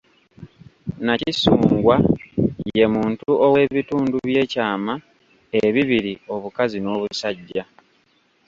Nakisungwa 1.05 1.95
ye 2.77 2.85
muntu 2.95 3.27
ow’ebItundu 3.45 4.15
by’ekyama 4.27 4.93
ebibiri, 5.63 6.13
obukazi 6.33 6.77
n’obusajja. 6.81 7.63